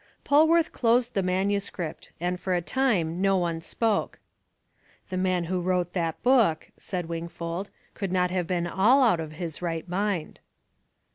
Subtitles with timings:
[0.23, 4.19] Polwarth closed the manuscript, and for a time no one spoke.
[5.09, 9.33] "The man who wrote that book," said Wingfold, "could not have been all out of
[9.33, 10.39] his right mind."